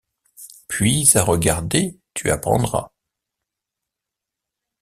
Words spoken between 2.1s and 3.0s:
tu apprendras.